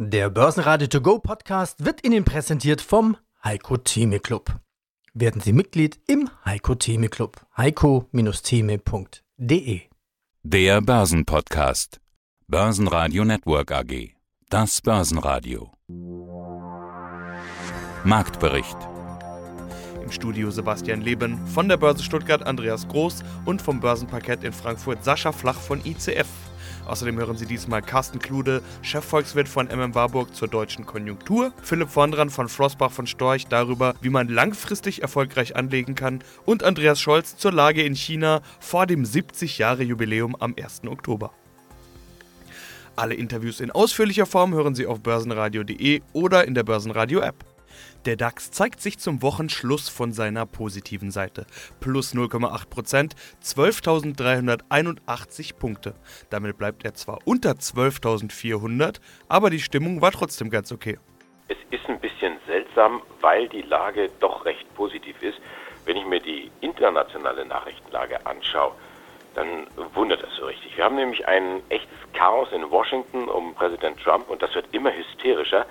Der 0.00 0.30
Börsenradio 0.30 0.86
To 0.86 1.00
Go 1.00 1.18
Podcast 1.18 1.84
wird 1.84 2.06
Ihnen 2.06 2.24
präsentiert 2.24 2.80
vom 2.80 3.16
Heiko 3.42 3.78
Theme 3.78 4.20
Club. 4.20 4.60
Werden 5.12 5.40
Sie 5.40 5.52
Mitglied 5.52 5.98
im 6.06 6.30
Heiko 6.44 6.76
Theme 6.76 7.08
Club. 7.08 7.44
heiko-theme.de 7.56 9.80
Der 10.44 10.80
Börsenpodcast. 10.82 12.00
Börsenradio 12.46 13.24
Network 13.24 13.72
AG. 13.72 14.14
Das 14.50 14.80
Börsenradio. 14.80 15.72
Marktbericht. 18.04 18.78
Im 20.04 20.12
Studio 20.12 20.52
Sebastian 20.52 21.00
Leben, 21.00 21.44
von 21.48 21.68
der 21.68 21.76
Börse 21.76 22.04
Stuttgart 22.04 22.44
Andreas 22.44 22.86
Groß 22.86 23.24
und 23.46 23.60
vom 23.60 23.80
Börsenparkett 23.80 24.44
in 24.44 24.52
Frankfurt 24.52 25.02
Sascha 25.02 25.32
Flach 25.32 25.58
von 25.58 25.84
ICF. 25.84 26.28
Außerdem 26.88 27.18
hören 27.18 27.36
Sie 27.36 27.44
diesmal 27.44 27.82
Carsten 27.82 28.18
Klude, 28.18 28.62
Chefvolkswirt 28.80 29.46
von 29.46 29.66
MM 29.66 29.94
Warburg 29.94 30.34
zur 30.34 30.48
deutschen 30.48 30.86
Konjunktur, 30.86 31.52
Philipp 31.62 31.94
Vondran 31.94 32.30
von 32.30 32.48
Flossbach 32.48 32.90
von 32.90 33.06
Storch 33.06 33.46
darüber, 33.46 33.94
wie 34.00 34.08
man 34.08 34.28
langfristig 34.28 35.02
erfolgreich 35.02 35.54
anlegen 35.54 35.94
kann 35.94 36.24
und 36.46 36.64
Andreas 36.64 36.98
Scholz 36.98 37.36
zur 37.36 37.52
Lage 37.52 37.82
in 37.82 37.94
China 37.94 38.40
vor 38.58 38.86
dem 38.86 39.04
70-Jahre-Jubiläum 39.04 40.34
am 40.40 40.54
1. 40.58 40.82
Oktober. 40.86 41.32
Alle 42.96 43.14
Interviews 43.14 43.60
in 43.60 43.70
ausführlicher 43.70 44.26
Form 44.26 44.54
hören 44.54 44.74
Sie 44.74 44.86
auf 44.86 45.00
börsenradio.de 45.00 46.00
oder 46.14 46.46
in 46.46 46.54
der 46.54 46.64
Börsenradio-App. 46.64 47.57
Der 48.08 48.16
DAX 48.16 48.50
zeigt 48.50 48.80
sich 48.80 48.98
zum 48.98 49.20
Wochenschluss 49.20 49.90
von 49.90 50.14
seiner 50.14 50.46
positiven 50.46 51.10
Seite. 51.10 51.44
Plus 51.78 52.14
0,8%, 52.14 53.12
12.381 53.44 55.58
Punkte. 55.58 55.94
Damit 56.30 56.56
bleibt 56.56 56.86
er 56.86 56.94
zwar 56.94 57.18
unter 57.26 57.50
12.400, 57.50 59.02
aber 59.28 59.50
die 59.50 59.60
Stimmung 59.60 60.00
war 60.00 60.10
trotzdem 60.10 60.48
ganz 60.48 60.72
okay. 60.72 60.96
Es 61.48 61.58
ist 61.70 61.86
ein 61.86 62.00
bisschen 62.00 62.38
seltsam, 62.46 63.02
weil 63.20 63.46
die 63.50 63.60
Lage 63.60 64.08
doch 64.20 64.46
recht 64.46 64.74
positiv 64.74 65.22
ist. 65.22 65.38
Wenn 65.84 65.98
ich 65.98 66.06
mir 66.06 66.20
die 66.20 66.50
internationale 66.62 67.44
Nachrichtenlage 67.44 68.24
anschaue, 68.24 68.72
dann 69.34 69.66
wundert 69.92 70.22
das 70.22 70.34
so 70.34 70.46
richtig. 70.46 70.78
Wir 70.78 70.84
haben 70.84 70.96
nämlich 70.96 71.28
ein 71.28 71.60
echtes 71.68 71.98
Chaos 72.14 72.48
in 72.52 72.70
Washington 72.70 73.28
um 73.28 73.54
Präsident 73.54 74.02
Trump 74.02 74.30
und 74.30 74.40
das 74.40 74.54
wird 74.54 74.64
immer 74.72 74.96
hysterischer. 74.96 75.66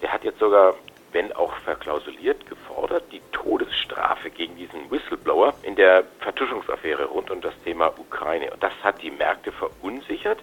Der 0.00 0.10
hat 0.10 0.24
jetzt 0.24 0.38
sogar 0.38 0.74
wenn 1.14 1.32
auch 1.32 1.54
verklausuliert, 1.58 2.44
gefordert, 2.46 3.04
die 3.12 3.22
Todesstrafe 3.30 4.30
gegen 4.30 4.56
diesen 4.56 4.90
Whistleblower 4.90 5.54
in 5.62 5.76
der 5.76 6.02
Vertuschungsaffäre 6.18 7.04
rund 7.04 7.30
um 7.30 7.40
das 7.40 7.54
Thema 7.62 7.92
Ukraine. 7.98 8.50
Und 8.50 8.60
das 8.62 8.72
hat 8.82 9.00
die 9.00 9.12
Märkte 9.12 9.52
verunsichert. 9.52 10.40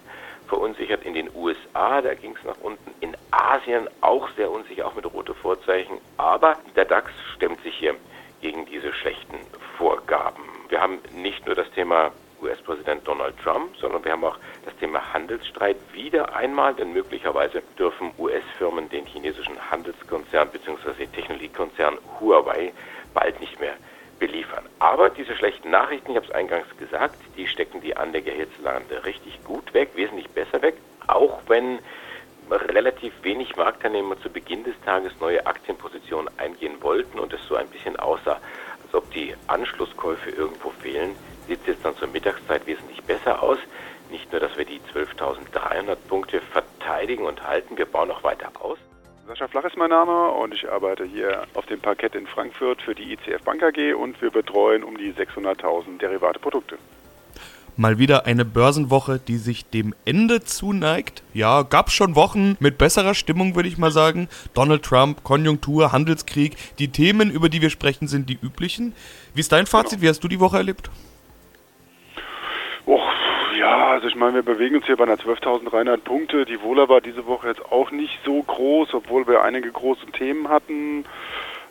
Verunsichert 0.48 1.04
in 1.04 1.12
den 1.12 1.30
USA, 1.34 2.00
da 2.00 2.14
ging 2.14 2.34
es 2.36 2.44
nach 2.44 2.56
unten. 2.62 2.90
In 3.00 3.14
Asien 3.30 3.86
auch 4.00 4.28
sehr 4.30 4.50
unsicher, 4.50 4.86
auch 4.86 4.94
mit 4.94 5.04
rote 5.12 5.34
Vorzeichen. 5.34 5.98
Aber 6.16 6.56
der 6.74 6.86
DAX 6.86 7.12
stemmt 7.36 7.62
sich 7.62 7.74
hier 7.74 7.94
gegen 8.40 8.64
diese 8.64 8.94
schlechten 8.94 9.38
Vorgaben. 9.76 10.42
Wir 10.70 10.80
haben 10.80 11.00
nicht 11.14 11.44
nur 11.44 11.54
das 11.54 11.70
Thema 11.72 12.12
US-Präsident 12.42 13.06
Donald 13.06 13.34
Trump, 13.38 13.76
sondern 13.76 14.04
wir 14.04 14.12
haben 14.12 14.24
auch 14.24 14.36
das 14.64 14.76
Thema 14.76 15.12
Handelsstreit 15.12 15.76
wieder 15.92 16.34
einmal, 16.34 16.74
denn 16.74 16.92
möglicherweise 16.92 17.62
dürfen 17.78 18.10
US-Firmen 18.18 18.88
den 18.88 19.06
chinesischen 19.06 19.58
Handelskonzern 19.70 20.48
bzw. 20.50 21.06
Technologiekonzern 21.06 21.98
Huawei 22.20 22.72
bald 23.14 23.40
nicht 23.40 23.58
mehr 23.60 23.74
beliefern. 24.18 24.64
Aber 24.78 25.10
diese 25.10 25.36
schlechten 25.36 25.70
Nachrichten, 25.70 26.10
ich 26.10 26.16
habe 26.16 26.26
es 26.26 26.32
eingangs 26.32 26.66
gesagt, 26.78 27.16
die 27.36 27.46
stecken 27.46 27.80
die 27.80 27.96
Anleger 27.96 28.32
hierzulande 28.32 29.04
richtig 29.04 29.42
gut 29.44 29.72
weg, 29.74 29.90
wesentlich 29.94 30.28
besser 30.28 30.62
weg, 30.62 30.76
auch 31.06 31.40
wenn 31.48 31.78
relativ 32.50 33.12
wenig 33.22 33.56
Marktteilnehmer 33.56 34.20
zu 34.20 34.30
Beginn 34.30 34.64
des 34.64 34.74
Tages 34.84 35.12
neue 35.20 35.44
Aktienpositionen 35.46 36.30
eingehen 36.38 36.82
wollten 36.82 37.18
und 37.18 37.32
es 37.32 37.40
so 37.48 37.56
ein 37.56 37.68
bisschen 37.68 37.96
aussah, 37.96 38.40
als 38.84 38.94
ob 38.94 39.10
die 39.12 39.34
Anschlusskäufe 39.46 40.30
irgendwo 40.30 40.70
fehlen 40.70 41.16
sieht 41.46 41.60
es 41.62 41.66
jetzt 41.68 41.84
dann 41.84 41.96
zur 41.96 42.08
Mittagszeit 42.08 42.66
wesentlich 42.66 43.02
besser 43.02 43.42
aus. 43.42 43.58
Nicht 44.10 44.30
nur, 44.30 44.40
dass 44.40 44.56
wir 44.56 44.64
die 44.64 44.80
12.300 44.94 45.96
Punkte 46.08 46.40
verteidigen 46.40 47.24
und 47.24 47.42
halten, 47.46 47.76
wir 47.76 47.86
bauen 47.86 48.08
noch 48.08 48.22
weiter 48.22 48.50
aus. 48.60 48.78
Sascha 49.26 49.48
Flach 49.48 49.64
ist 49.64 49.76
mein 49.76 49.90
Name 49.90 50.30
und 50.32 50.52
ich 50.52 50.68
arbeite 50.68 51.04
hier 51.04 51.44
auf 51.54 51.64
dem 51.66 51.80
Parkett 51.80 52.14
in 52.14 52.26
Frankfurt 52.26 52.82
für 52.82 52.94
die 52.94 53.12
ICF 53.12 53.42
Bank 53.44 53.62
AG 53.62 53.94
und 53.94 54.20
wir 54.20 54.30
betreuen 54.30 54.82
um 54.82 54.98
die 54.98 55.12
600.000 55.12 55.98
derivate 55.98 56.38
Produkte. 56.38 56.76
Mal 57.76 57.98
wieder 57.98 58.26
eine 58.26 58.44
Börsenwoche, 58.44 59.18
die 59.18 59.38
sich 59.38 59.64
dem 59.64 59.94
Ende 60.04 60.42
zuneigt. 60.44 61.22
Ja, 61.32 61.62
gab 61.62 61.90
schon 61.90 62.14
Wochen 62.16 62.56
mit 62.60 62.76
besserer 62.76 63.14
Stimmung, 63.14 63.54
würde 63.54 63.68
ich 63.68 63.78
mal 63.78 63.90
sagen. 63.90 64.28
Donald 64.52 64.82
Trump, 64.82 65.24
Konjunktur, 65.24 65.92
Handelskrieg. 65.92 66.56
Die 66.78 66.88
Themen, 66.88 67.30
über 67.30 67.48
die 67.48 67.62
wir 67.62 67.70
sprechen, 67.70 68.08
sind 68.08 68.28
die 68.28 68.38
üblichen. 68.42 68.94
Wie 69.32 69.40
ist 69.40 69.52
dein 69.52 69.66
Fazit? 69.66 69.92
Genau. 69.92 70.02
Wie 70.02 70.08
hast 70.10 70.22
du 70.22 70.28
die 70.28 70.40
Woche 70.40 70.58
erlebt? 70.58 70.90
Also 73.92 74.06
ich 74.06 74.16
meine, 74.16 74.36
wir 74.36 74.42
bewegen 74.42 74.76
uns 74.76 74.86
hier 74.86 74.96
bei 74.96 75.04
einer 75.04 75.16
12.300 75.16 75.98
Punkte. 75.98 76.46
Die 76.46 76.62
Wohler 76.62 76.88
war 76.88 77.02
diese 77.02 77.26
Woche 77.26 77.48
jetzt 77.48 77.70
auch 77.70 77.90
nicht 77.90 78.18
so 78.24 78.42
groß, 78.42 78.94
obwohl 78.94 79.26
wir 79.26 79.42
einige 79.42 79.70
große 79.70 80.06
Themen 80.06 80.48
hatten. 80.48 81.04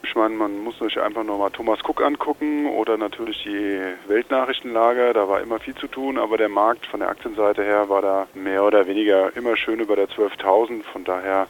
Ich 0.03 0.13
meine, 0.13 0.35
man 0.35 0.63
muss 0.63 0.77
sich 0.77 1.01
einfach 1.01 1.23
nochmal 1.23 1.49
Thomas 1.49 1.79
Cook 1.83 2.03
angucken 2.03 2.67
oder 2.67 2.95
natürlich 2.95 3.41
die 3.41 3.81
Weltnachrichtenlage. 4.07 5.13
Da 5.13 5.27
war 5.27 5.41
immer 5.41 5.59
viel 5.59 5.73
zu 5.73 5.87
tun, 5.87 6.19
aber 6.19 6.37
der 6.37 6.49
Markt 6.49 6.85
von 6.85 6.99
der 6.99 7.09
Aktienseite 7.09 7.63
her 7.63 7.89
war 7.89 8.03
da 8.03 8.27
mehr 8.35 8.63
oder 8.63 8.85
weniger 8.85 9.35
immer 9.35 9.57
schön 9.57 9.79
über 9.79 9.95
der 9.95 10.07
12.000. 10.07 10.83
Von 10.83 11.03
daher 11.03 11.47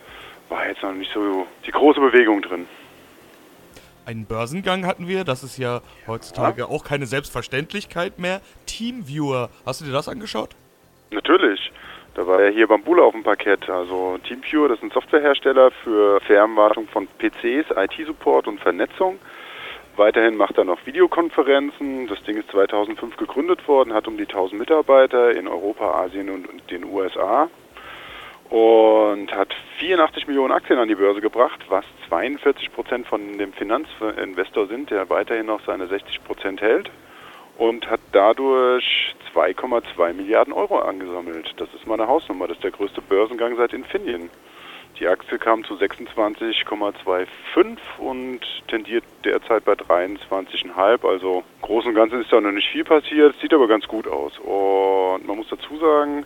war 0.48 0.66
jetzt 0.70 0.84
noch 0.84 0.94
nicht 0.94 1.12
so 1.12 1.48
die 1.66 1.72
große 1.72 2.00
Bewegung 2.00 2.42
drin 2.42 2.66
einen 4.04 4.26
Börsengang 4.26 4.86
hatten 4.86 5.08
wir. 5.08 5.24
Das 5.24 5.44
ist 5.44 5.58
ja 5.58 5.82
heutzutage 6.08 6.62
ja. 6.62 6.68
auch 6.68 6.84
keine 6.84 7.06
Selbstverständlichkeit 7.06 8.20
mehr. 8.20 8.42
Teamviewer, 8.66 9.50
hast 9.66 9.82
du 9.82 9.86
dir 9.86 9.92
das 9.92 10.10
angeschaut? 10.10 10.56
Natürlich. 11.12 11.72
Da 12.16 12.26
war 12.26 12.42
ja 12.42 12.50
hier 12.50 12.68
Bambula 12.68 13.04
auf 13.04 13.14
dem 13.14 13.24
Parkett. 13.24 13.70
Also 13.70 14.18
Teamviewer, 14.26 14.70
das 14.70 14.78
ist 14.78 14.84
ein 14.84 14.92
Softwarehersteller 14.92 15.72
für 15.84 16.22
Fernwartung 16.22 16.88
von 16.88 17.08
PCs, 17.20 17.68
IT-Support 17.76 18.48
und 18.48 18.60
Vernetzung. 18.60 19.20
Weiterhin 19.98 20.38
macht 20.38 20.58
er 20.58 20.64
noch 20.64 20.86
Videokonferenzen. 20.86 22.08
Das 22.08 22.24
Ding 22.24 22.38
ist 22.38 22.50
2005 22.52 23.18
gegründet 23.18 23.68
worden, 23.68 23.94
hat 23.94 24.08
um 24.08 24.18
die 24.18 24.24
1000 24.24 24.60
Mitarbeiter 24.60 25.32
in 25.32 25.50
Europa, 25.50 26.02
Asien 26.02 26.30
und 26.30 26.48
den 26.72 26.86
USA 26.86 27.50
und 28.50 29.34
hat 29.34 29.54
84 29.80 30.28
Millionen 30.28 30.52
Aktien 30.52 30.80
an 30.80 30.90
die 30.90 30.96
Börse 30.96 31.22
gebracht, 31.22 31.60
was 31.70 31.86
42 32.10 32.74
Prozent 32.74 33.08
von 33.08 33.38
dem 33.38 33.54
Finanzinvestor 33.54 34.68
sind, 34.68 34.92
der 34.92 35.10
weiterhin 35.10 35.46
noch 35.46 35.62
seine 35.66 35.88
60 35.88 36.24
Prozent 36.24 36.62
hält 36.62 36.90
und 37.62 37.90
hat 37.92 38.00
dadurch 38.12 39.14
2,2 39.36 40.14
Milliarden 40.14 40.52
Euro 40.52 40.80
angesammelt. 40.80 41.54
Das 41.58 41.72
ist 41.76 41.86
mal 41.86 41.94
eine 41.94 42.08
Hausnummer, 42.08 42.48
das 42.48 42.58
ist 42.58 42.64
der 42.64 42.72
größte 42.72 43.02
Börsengang 43.02 43.56
seit 43.56 43.72
Infineon. 43.72 44.32
Die 45.00 45.08
Aktie 45.08 45.38
kam 45.38 45.64
zu 45.64 45.76
26,25 45.76 47.78
und 48.00 48.40
tendiert 48.68 49.04
derzeit 49.24 49.64
bei 49.64 49.74
23,5. 49.74 51.08
Also 51.08 51.38
im 51.38 51.62
Großen 51.62 51.90
und 51.90 51.96
Ganzen 51.96 52.22
ist 52.22 52.34
da 52.34 52.42
noch 52.42 52.52
nicht 52.52 52.70
viel 52.70 52.84
passiert, 52.84 53.36
sieht 53.40 53.54
aber 53.54 53.68
ganz 53.68 53.88
gut 53.88 54.08
aus. 54.08 54.40
Und 54.40 55.28
man 55.28 55.38
muss 55.38 55.50
dazu 55.50 55.78
sagen, 55.78 56.26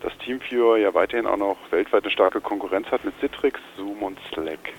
dass 0.00 0.16
TeamViewer 0.18 0.78
ja 0.78 0.94
weiterhin 0.94 1.26
auch 1.26 1.36
noch 1.36 1.56
weltweit 1.70 2.04
eine 2.04 2.12
starke 2.12 2.40
Konkurrenz 2.40 2.88
hat 2.88 3.04
mit 3.04 3.18
Citrix, 3.20 3.60
Zoom 3.76 4.02
und 4.02 4.18
Slack. 4.32 4.72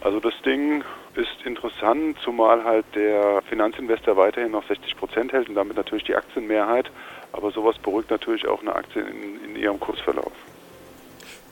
Also 0.00 0.20
das 0.20 0.34
Ding 0.44 0.82
ist 1.14 1.44
interessant, 1.44 2.16
zumal 2.22 2.64
halt 2.64 2.86
der 2.94 3.42
Finanzinvestor 3.48 4.16
weiterhin 4.16 4.52
noch 4.52 4.66
60 4.66 4.96
Prozent 4.96 5.32
hält 5.32 5.48
und 5.48 5.54
damit 5.54 5.76
natürlich 5.76 6.04
die 6.04 6.14
Aktienmehrheit. 6.14 6.90
Aber 7.32 7.50
sowas 7.50 7.78
beruhigt 7.78 8.10
natürlich 8.10 8.46
auch 8.46 8.60
eine 8.60 8.74
Aktie 8.74 9.02
in, 9.02 9.44
in 9.44 9.56
ihrem 9.56 9.78
Kursverlauf. 9.78 10.32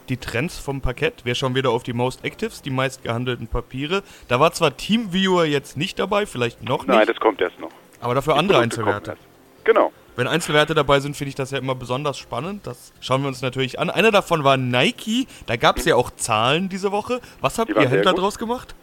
Die 0.09 0.17
Trends 0.17 0.59
vom 0.59 0.81
Parkett, 0.81 1.25
wir 1.27 1.35
schauen 1.35 1.55
wieder 1.55 1.71
auf 1.71 1.83
die 1.83 1.93
Most 1.93 2.25
Actives, 2.25 2.63
die 2.63 2.71
meist 2.71 3.03
gehandelten 3.03 3.47
Papiere. 3.47 4.03
Da 4.29 4.41
war 4.41 4.53
zwar 4.53 4.75
TeamViewer 4.75 5.45
jetzt 5.45 5.77
nicht 5.77 5.99
dabei, 5.99 6.25
vielleicht 6.25 6.63
noch 6.63 6.87
nicht. 6.87 6.89
Nein, 6.89 7.07
das 7.07 7.21
kommt 7.21 7.43
erst 7.43 7.61
noch. 7.61 7.71
Aber 8.01 8.15
dafür 8.15 8.35
die 8.35 8.39
andere 8.39 8.61
Produkte 8.61 8.81
Einzelwerte. 8.81 9.17
Genau. 9.65 9.93
Wenn 10.19 10.27
Einzelwerte 10.27 10.75
dabei 10.75 10.99
sind, 10.99 11.17
finde 11.17 11.29
ich 11.29 11.37
das 11.37 11.53
ja 11.53 11.59
immer 11.59 11.77
besonders 11.77 12.19
spannend. 12.19 12.67
Das 12.67 12.93
schauen 13.01 13.23
wir 13.23 13.29
uns 13.29 13.41
natürlich 13.41 13.79
an. 13.79 13.89
Einer 13.89 14.11
davon 14.11 14.43
war 14.43 14.57
Nike. 14.57 15.29
Da 15.47 15.55
gab 15.55 15.77
es 15.77 15.85
ja 15.85 15.95
auch 15.95 16.11
Zahlen 16.11 16.69
diese 16.69 16.91
Woche. 16.91 17.21
Was 17.41 17.61
habt 17.61 17.71
ihr 17.71 17.89
Händler 17.89 18.15
draus 18.15 18.37
gemacht? 18.37 18.75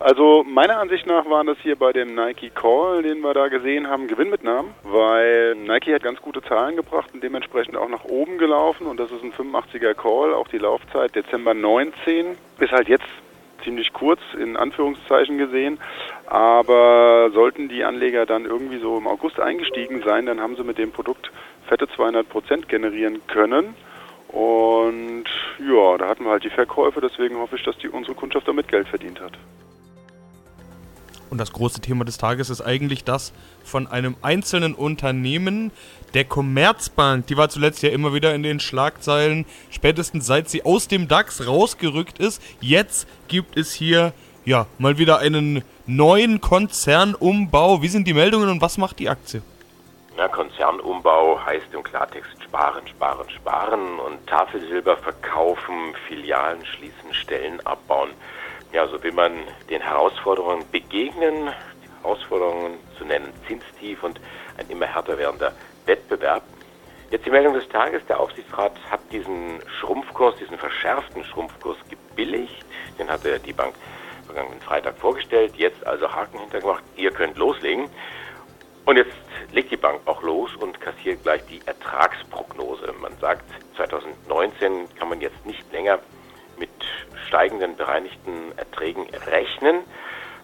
Also 0.00 0.44
meiner 0.48 0.78
Ansicht 0.78 1.06
nach 1.06 1.28
waren 1.28 1.46
das 1.46 1.58
hier 1.62 1.76
bei 1.76 1.92
dem 1.92 2.14
Nike 2.14 2.48
Call, 2.54 3.02
den 3.02 3.20
wir 3.20 3.34
da 3.34 3.48
gesehen 3.48 3.86
haben, 3.86 4.06
Gewinnmitnahmen, 4.06 4.70
weil 4.82 5.56
Nike 5.56 5.94
hat 5.94 6.02
ganz 6.02 6.22
gute 6.22 6.40
Zahlen 6.40 6.76
gebracht 6.76 7.10
und 7.12 7.22
dementsprechend 7.22 7.76
auch 7.76 7.88
nach 7.90 8.04
oben 8.04 8.38
gelaufen 8.38 8.86
und 8.86 8.98
das 8.98 9.10
ist 9.10 9.22
ein 9.22 9.32
85er 9.34 9.92
Call, 9.92 10.32
auch 10.32 10.48
die 10.48 10.58
Laufzeit 10.58 11.14
Dezember 11.14 11.52
19 11.52 12.36
bis 12.58 12.70
halt 12.70 12.88
jetzt 12.88 13.04
ziemlich 13.66 13.92
kurz 13.92 14.20
in 14.40 14.56
Anführungszeichen 14.56 15.36
gesehen. 15.36 15.78
Aber 16.26 17.30
sollten 17.34 17.68
die 17.68 17.84
Anleger 17.84 18.24
dann 18.24 18.46
irgendwie 18.46 18.78
so 18.78 18.96
im 18.96 19.06
August 19.06 19.40
eingestiegen 19.40 20.02
sein, 20.02 20.24
dann 20.24 20.40
haben 20.40 20.56
sie 20.56 20.64
mit 20.64 20.78
dem 20.78 20.92
Produkt 20.92 21.30
fette 21.68 21.88
200 21.88 22.28
Prozent 22.28 22.68
generieren 22.68 23.26
können. 23.26 23.74
Und 24.28 25.24
ja, 25.58 25.98
da 25.98 26.08
hatten 26.08 26.24
wir 26.24 26.30
halt 26.30 26.44
die 26.44 26.50
Verkäufe, 26.50 27.00
deswegen 27.00 27.38
hoffe 27.38 27.56
ich, 27.56 27.62
dass 27.64 27.76
die 27.78 27.88
unsere 27.88 28.14
Kundschaft 28.14 28.48
damit 28.48 28.68
Geld 28.68 28.88
verdient 28.88 29.20
hat. 29.20 29.32
Und 31.30 31.38
das 31.38 31.52
große 31.52 31.80
Thema 31.80 32.04
des 32.04 32.18
Tages 32.18 32.50
ist 32.50 32.60
eigentlich 32.60 33.04
das 33.04 33.32
von 33.64 33.86
einem 33.86 34.16
einzelnen 34.22 34.74
Unternehmen, 34.74 35.72
der 36.14 36.24
Commerzbank. 36.24 37.26
Die 37.26 37.36
war 37.36 37.48
zuletzt 37.48 37.82
ja 37.82 37.90
immer 37.90 38.14
wieder 38.14 38.34
in 38.34 38.42
den 38.42 38.60
Schlagzeilen, 38.60 39.44
spätestens 39.70 40.26
seit 40.26 40.48
sie 40.48 40.64
aus 40.64 40.88
dem 40.88 41.08
DAX 41.08 41.46
rausgerückt 41.46 42.18
ist. 42.18 42.40
Jetzt 42.60 43.08
gibt 43.28 43.56
es 43.56 43.72
hier 43.72 44.12
ja 44.44 44.66
mal 44.78 44.98
wieder 44.98 45.18
einen 45.18 45.64
neuen 45.86 46.40
Konzernumbau. 46.40 47.82
Wie 47.82 47.88
sind 47.88 48.06
die 48.06 48.14
Meldungen 48.14 48.48
und 48.48 48.62
was 48.62 48.78
macht 48.78 48.98
die 48.98 49.08
Aktie? 49.08 49.42
Ja, 50.16 50.28
Konzernumbau 50.28 51.38
heißt 51.44 51.66
im 51.74 51.82
Klartext 51.82 52.42
sparen, 52.42 52.86
sparen, 52.86 53.28
sparen 53.28 53.98
und 53.98 54.26
Tafelsilber 54.26 54.96
verkaufen, 54.96 55.94
Filialen 56.08 56.64
schließen, 56.64 57.12
Stellen 57.12 57.60
abbauen. 57.66 58.10
Ja, 58.76 58.86
so 58.86 59.02
will 59.02 59.12
man 59.12 59.32
den 59.70 59.80
Herausforderungen 59.80 60.62
begegnen, 60.70 61.48
die 61.82 62.02
Herausforderungen 62.02 62.74
zu 62.98 63.06
nennen, 63.06 63.32
Zinstief 63.48 64.02
und 64.02 64.20
ein 64.58 64.68
immer 64.68 64.84
härter 64.84 65.16
werdender 65.16 65.54
Wettbewerb. 65.86 66.42
Jetzt 67.10 67.24
die 67.24 67.30
Meldung 67.30 67.54
des 67.54 67.66
Tages, 67.70 68.04
der 68.04 68.20
Aufsichtsrat 68.20 68.74
hat 68.90 69.00
diesen 69.10 69.62
Schrumpfkurs, 69.80 70.36
diesen 70.36 70.58
verschärften 70.58 71.24
Schrumpfkurs 71.24 71.78
gebilligt. 71.88 72.66
Den 72.98 73.08
hatte 73.08 73.40
die 73.40 73.54
Bank 73.54 73.74
vergangenen 74.26 74.60
Freitag 74.60 74.98
vorgestellt, 74.98 75.54
jetzt 75.56 75.86
also 75.86 76.12
Haken 76.12 76.38
hintergemacht, 76.38 76.84
ihr 76.96 77.12
könnt 77.12 77.38
loslegen. 77.38 77.88
Und 78.84 78.98
jetzt 78.98 79.16
legt 79.52 79.70
die 79.70 79.78
Bank 79.78 80.02
auch 80.04 80.20
los 80.20 80.54
und 80.54 80.82
kassiert 80.82 81.22
gleich 81.22 81.40
die 81.46 81.62
Ertragsprognose. 81.64 82.92
Man 83.00 83.16
sagt, 83.22 83.46
2019 83.76 84.94
kann 84.98 85.08
man 85.08 85.22
jetzt 85.22 85.46
nicht 85.46 85.64
länger 85.72 85.98
steigenden 87.26 87.76
bereinigten 87.76 88.52
Erträgen 88.56 89.06
rechnen. 89.30 89.80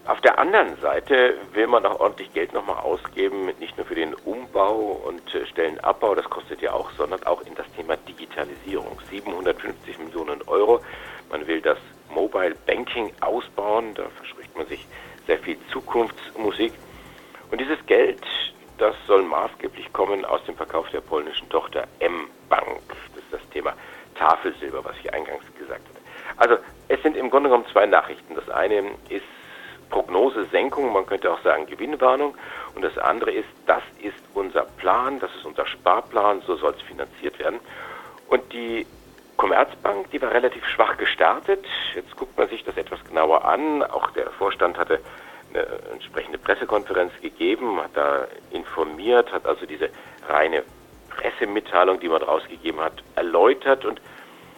Auf 0.05 0.19
der 0.19 0.37
anderen 0.37 0.75
Seite 0.81 1.37
will 1.53 1.67
man 1.67 1.85
auch 1.85 2.01
ordentlich 2.01 2.33
Geld 2.33 2.51
nochmal 2.51 2.77
ausgeben, 2.83 3.45
nicht 3.59 3.77
nur 3.77 3.85
für 3.85 3.95
den 3.95 4.13
Umbau 4.13 5.01
und 5.05 5.21
Stellenabbau, 5.49 6.13
das 6.13 6.29
kostet 6.29 6.61
ja 6.61 6.73
auch, 6.73 6.91
sondern 6.97 7.23
auch 7.23 7.41
in 7.43 7.55
das 7.55 7.65
Thema 7.77 7.95
Digitalisierung. 7.95 8.99
750 9.09 9.99
Millionen 9.99 10.41
Euro. 10.47 10.81
Man 11.31 11.47
will 11.47 11.61
das 11.61 11.77
Mobile 12.09 12.53
Banking 12.65 13.13
ausbauen, 13.21 13.93
da 13.95 14.03
verspricht 14.17 14.55
man 14.57 14.67
sich 14.67 14.85
sehr 15.25 15.39
viel 15.39 15.57
Zukunftsmusik. 15.71 16.73
Und 17.49 17.61
dieses 17.61 17.83
Geld, 17.85 18.21
das 18.77 18.95
soll 19.07 19.23
maßgeblich 19.23 19.93
kommen 19.93 20.25
aus 20.25 20.43
dem 20.43 20.55
Verkauf 20.55 20.89
der 20.89 21.01
polnischen 21.01 21.47
Tochter 21.49 21.87
M-Bank. 21.99 22.81
Das 22.89 23.23
ist 23.23 23.31
das 23.31 23.49
Thema 23.51 23.73
Tafelsilber, 24.15 24.83
was 24.83 24.97
ich 25.01 25.13
eingangs 25.13 25.45
gesagt 25.57 25.87
habe. 25.87 25.92
Also 26.37 26.57
es 26.87 27.01
sind 27.01 27.17
im 27.17 27.29
Grunde 27.29 27.49
genommen 27.49 27.67
zwei 27.71 27.85
Nachrichten. 27.85 28.35
Das 28.35 28.49
eine 28.49 28.79
ist 29.09 29.23
Prognosesenkung, 29.89 30.91
man 30.91 31.05
könnte 31.05 31.31
auch 31.31 31.41
sagen 31.41 31.65
Gewinnwarnung. 31.67 32.35
Und 32.75 32.83
das 32.83 32.97
andere 32.97 33.31
ist, 33.31 33.49
das 33.67 33.83
ist 34.01 34.17
unser 34.33 34.63
Plan, 34.63 35.19
das 35.19 35.29
ist 35.35 35.45
unser 35.45 35.65
Sparplan, 35.67 36.41
so 36.41 36.55
soll 36.55 36.73
es 36.75 36.81
finanziert 36.81 37.37
werden. 37.39 37.59
Und 38.27 38.51
die 38.51 38.87
Commerzbank, 39.37 40.09
die 40.11 40.21
war 40.21 40.31
relativ 40.31 40.65
schwach 40.65 40.97
gestartet. 40.97 41.65
Jetzt 41.95 42.15
guckt 42.15 42.37
man 42.37 42.47
sich 42.49 42.63
das 42.63 42.77
etwas 42.77 43.03
genauer 43.05 43.45
an. 43.45 43.83
Auch 43.83 44.09
der 44.11 44.29
Vorstand 44.31 44.77
hatte 44.77 44.99
eine 45.53 45.65
entsprechende 45.91 46.37
Pressekonferenz 46.39 47.13
gegeben, 47.21 47.79
hat 47.79 47.91
da 47.93 48.27
informiert, 48.51 49.31
hat 49.31 49.45
also 49.45 49.65
diese 49.65 49.89
reine 50.27 50.63
Pressemitteilung, 51.09 51.99
die 51.99 52.09
man 52.09 52.19
daraus 52.19 52.47
gegeben 52.47 52.79
hat, 52.79 53.03
erläutert 53.15 53.85
und 53.85 54.01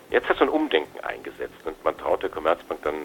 jetzt 0.09 0.29
hat 0.29 0.37
so 0.37 0.43
ein 0.43 0.49
Umdenken 0.49 0.99
eingesetzt 1.03 1.65
und 1.65 1.83
man 1.83 1.97
traut 1.97 2.23
der 2.23 2.29
Commerzbank 2.29 2.81
dann 2.83 2.95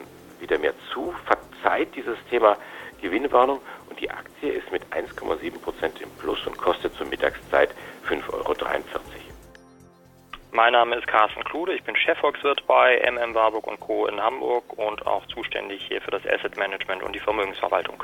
wieder 0.40 0.58
mehr 0.58 0.74
zu, 0.92 1.14
verzeiht 1.24 1.94
dieses 1.94 2.16
Thema 2.28 2.56
Gewinnwarnung 3.00 3.60
und 3.88 4.00
die 4.00 4.10
Aktie 4.10 4.50
ist 4.50 4.70
mit 4.72 4.84
1,7 4.92 5.58
Prozent 5.60 6.00
im 6.00 6.10
Plus 6.18 6.46
und 6.46 6.56
kostet 6.58 6.94
zur 6.94 7.06
Mittagszeit 7.06 7.70
5,43 8.08 8.32
Euro. 8.32 8.54
Mein 10.52 10.72
Name 10.72 10.96
ist 10.96 11.06
Carsten 11.06 11.44
Klude, 11.44 11.74
ich 11.74 11.84
bin 11.84 11.94
Chefvolkswirt 11.94 12.66
bei 12.66 13.00
MM 13.08 13.34
Warburg 13.34 13.66
Co. 13.78 14.06
in 14.06 14.20
Hamburg 14.20 14.76
und 14.76 15.06
auch 15.06 15.24
zuständig 15.26 15.86
hier 15.86 16.00
für 16.00 16.10
das 16.10 16.26
Asset 16.26 16.56
Management 16.56 17.02
und 17.02 17.14
die 17.14 17.20
Vermögensverwaltung. 17.20 18.02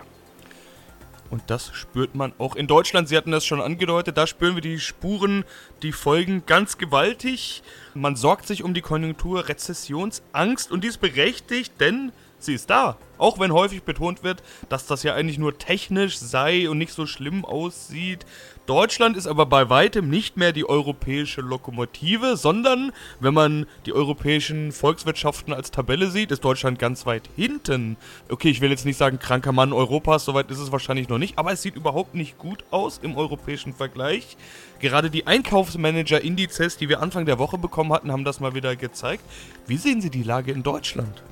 Und 1.31 1.43
das 1.49 1.71
spürt 1.75 2.15
man 2.15 2.33
auch 2.39 2.57
in 2.57 2.67
Deutschland. 2.67 3.09
Sie 3.09 3.17
hatten 3.17 3.31
das 3.31 3.45
schon 3.45 3.61
angedeutet. 3.61 4.17
Da 4.17 4.27
spüren 4.27 4.55
wir 4.55 4.63
die 4.63 4.79
Spuren, 4.79 5.45
die 5.83 5.93
Folgen 5.93 6.45
ganz 6.47 6.79
gewaltig. 6.79 7.63
Man 7.95 8.17
sorgt 8.17 8.47
sich 8.47 8.63
um 8.63 8.75
die 8.75 8.83
Konjunktur, 8.83 9.49
Rezessionsangst 9.49 10.71
und 10.71 10.85
die 10.85 10.89
ist 10.89 11.01
berechtigt, 11.01 11.75
denn 11.81 12.13
sie 12.39 12.55
ist 12.55 12.71
da. 12.71 12.97
Auch 13.19 13.39
wenn 13.39 13.53
häufig 13.53 13.83
betont 13.83 14.23
wird, 14.23 14.43
dass 14.69 14.87
das 14.87 15.03
ja 15.03 15.15
eigentlich 15.15 15.39
nur 15.39 15.57
technisch 15.59 16.19
sei 16.19 16.69
und 16.69 16.79
nicht 16.79 16.93
so 16.93 17.07
schlimm 17.07 17.45
aussieht. 17.45 18.27
Deutschland 18.67 19.17
ist 19.17 19.29
aber 19.29 19.47
bei 19.47 19.71
weitem 19.71 20.11
nicht 20.11 20.37
mehr 20.37 20.53
die 20.53 20.69
europäische 20.69 21.41
Lokomotive, 21.41 22.37
sondern 22.37 22.93
wenn 23.21 23.33
man 23.33 23.67
die 23.87 23.93
europäischen 23.93 24.73
Volkswirtschaften 24.73 25.55
als 25.55 25.71
Tabelle 25.71 26.11
sieht, 26.11 26.33
ist 26.33 26.45
Deutschland 26.45 26.81
ganz 26.81 27.07
weit 27.07 27.31
hinten. 27.37 27.97
Okay, 28.29 28.51
ich 28.51 28.61
will 28.61 28.71
jetzt 28.71 28.85
nicht 28.85 28.97
sagen 28.97 29.21
kranker 29.21 29.53
Mann 29.53 29.73
Europas, 29.73 30.25
soweit 30.25 30.51
ist 30.51 30.59
es 30.59 30.73
wahrscheinlich 30.73 31.09
noch 31.09 31.19
nicht, 31.19 31.39
aber 31.39 31.53
es 31.53 31.63
sieht 31.63 31.77
überhaupt 31.77 32.15
nicht 32.15 32.39
gut 32.39 32.65
aus 32.71 32.99
im 33.03 33.17
europäischen 33.17 33.73
Vergleich. 33.73 34.37
Gerade 34.81 35.11
die 35.11 35.27
Einkaufsmanager-Indizes, 35.27 36.77
die 36.77 36.89
wir 36.89 37.01
Anfang 37.01 37.25
der 37.25 37.39
Woche 37.39 37.59
bekommen 37.59 37.93
hatten, 37.93 38.11
haben 38.11 38.25
das 38.25 38.41
mal 38.41 38.55
wieder 38.55 38.75
gezeigt. 38.75 39.23
Wie 39.67 39.77
sehen 39.77 40.01
Sie 40.01 40.11
die 40.11 40.25
Lage 40.25 40.51
in 40.51 40.65
Deutschland? 40.65 41.23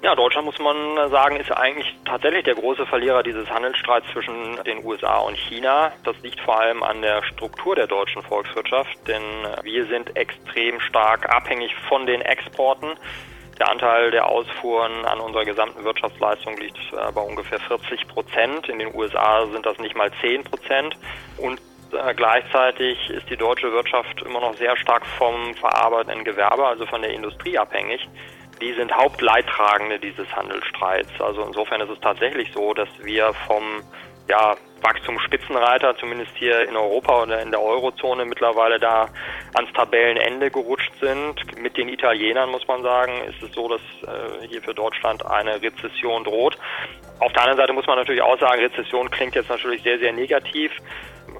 Ja, 0.00 0.14
Deutschland 0.14 0.46
muss 0.46 0.58
man 0.60 1.10
sagen, 1.10 1.36
ist 1.36 1.50
eigentlich 1.50 1.92
tatsächlich 2.04 2.44
der 2.44 2.54
große 2.54 2.86
Verlierer 2.86 3.24
dieses 3.24 3.50
Handelsstreits 3.50 4.06
zwischen 4.12 4.62
den 4.64 4.84
USA 4.84 5.18
und 5.18 5.36
China. 5.36 5.90
Das 6.04 6.16
liegt 6.22 6.38
vor 6.40 6.60
allem 6.60 6.84
an 6.84 7.02
der 7.02 7.24
Struktur 7.24 7.74
der 7.74 7.88
deutschen 7.88 8.22
Volkswirtschaft, 8.22 8.96
denn 9.08 9.22
wir 9.64 9.86
sind 9.86 10.16
extrem 10.16 10.78
stark 10.78 11.28
abhängig 11.28 11.74
von 11.88 12.06
den 12.06 12.20
Exporten. 12.20 12.90
Der 13.58 13.68
Anteil 13.72 14.12
der 14.12 14.28
Ausfuhren 14.28 15.04
an 15.04 15.18
unserer 15.18 15.44
gesamten 15.44 15.82
Wirtschaftsleistung 15.82 16.56
liegt 16.58 16.78
äh, 16.92 17.10
bei 17.12 17.20
ungefähr 17.20 17.58
40 17.58 18.06
Prozent. 18.06 18.68
In 18.68 18.78
den 18.78 18.94
USA 18.94 19.46
sind 19.46 19.66
das 19.66 19.78
nicht 19.78 19.96
mal 19.96 20.12
10 20.20 20.44
Prozent. 20.44 20.96
Und 21.38 21.60
äh, 21.92 22.14
gleichzeitig 22.14 23.10
ist 23.10 23.28
die 23.28 23.36
deutsche 23.36 23.72
Wirtschaft 23.72 24.22
immer 24.22 24.38
noch 24.40 24.54
sehr 24.54 24.76
stark 24.76 25.04
vom 25.18 25.56
verarbeitenden 25.56 26.22
Gewerbe, 26.22 26.64
also 26.68 26.86
von 26.86 27.02
der 27.02 27.10
Industrie 27.10 27.58
abhängig 27.58 28.08
die 28.60 28.74
sind 28.74 28.92
Hauptleidtragende 28.92 29.98
dieses 29.98 30.30
Handelsstreits. 30.34 31.20
Also 31.20 31.42
insofern 31.42 31.80
ist 31.80 31.90
es 31.90 32.00
tatsächlich 32.00 32.50
so, 32.52 32.74
dass 32.74 32.88
wir 33.02 33.32
vom 33.46 33.82
ja, 34.28 34.56
Wachstumsspitzenreiter, 34.82 35.96
zumindest 35.96 36.32
hier 36.36 36.68
in 36.68 36.76
Europa 36.76 37.22
oder 37.22 37.40
in 37.40 37.50
der 37.50 37.60
Eurozone 37.60 38.24
mittlerweile 38.24 38.78
da 38.78 39.08
ans 39.54 39.72
Tabellenende 39.72 40.50
gerutscht 40.50 40.92
sind. 41.00 41.34
Mit 41.60 41.76
den 41.76 41.88
Italienern 41.88 42.50
muss 42.50 42.66
man 42.68 42.82
sagen, 42.82 43.24
ist 43.24 43.42
es 43.42 43.52
so, 43.52 43.68
dass 43.68 43.80
äh, 43.80 44.46
hier 44.46 44.62
für 44.62 44.74
Deutschland 44.74 45.24
eine 45.24 45.60
Rezession 45.60 46.24
droht. 46.24 46.58
Auf 47.20 47.32
der 47.32 47.42
anderen 47.42 47.58
Seite 47.58 47.72
muss 47.72 47.86
man 47.86 47.96
natürlich 47.96 48.22
auch 48.22 48.38
sagen, 48.38 48.60
Rezession 48.60 49.10
klingt 49.10 49.34
jetzt 49.34 49.48
natürlich 49.48 49.82
sehr, 49.82 49.98
sehr 49.98 50.12
negativ. 50.12 50.72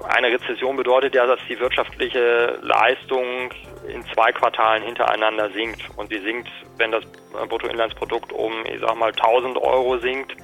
Eine 0.07 0.27
Rezession 0.27 0.75
bedeutet 0.75 1.15
ja, 1.15 1.25
dass 1.25 1.39
die 1.47 1.59
wirtschaftliche 1.59 2.57
Leistung 2.61 3.51
in 3.87 4.03
zwei 4.13 4.31
Quartalen 4.31 4.83
hintereinander 4.83 5.49
sinkt. 5.51 5.81
Und 5.97 6.09
sie 6.09 6.19
sinkt, 6.19 6.49
wenn 6.77 6.91
das 6.91 7.03
Bruttoinlandsprodukt 7.47 8.31
um, 8.31 8.65
ich 8.65 8.79
sag 8.79 8.95
mal, 8.95 9.11
1000 9.11 9.57
Euro 9.57 9.97
sinkt, 9.97 10.35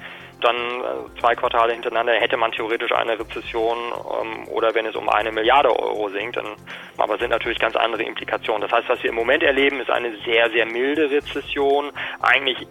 dann 0.42 0.56
äh, 0.56 1.20
zwei 1.20 1.36
Quartale 1.36 1.74
hintereinander 1.74 2.14
hätte 2.14 2.38
man 2.38 2.52
theoretisch 2.52 2.92
eine 2.92 3.18
Rezession 3.18 3.78
ähm, 4.22 4.48
oder 4.50 4.76
wenn 4.76 4.86
es 4.86 4.96
um 4.96 5.10
eine 5.10 5.32
Milliarde 5.32 5.70
Euro 5.78 6.10
sinkt, 6.10 6.38
dann 6.38 6.56
aber 6.98 7.18
sind 7.18 7.30
natürlich 7.30 7.60
ganz 7.60 7.76
andere 7.76 8.04
Implikationen. 8.04 8.62
Das 8.62 8.72
heißt, 8.72 8.90
was 8.90 9.02
wir 9.02 9.10
im 9.10 9.16
Moment 9.16 9.44
erleben, 9.44 9.80
ist 9.80 9.90
eine 9.90 10.16
sehr, 10.26 10.50
sehr 10.52 10.66
milde 10.66 11.10
Rezession. 11.10 11.92
Eigentlich 12.22 12.68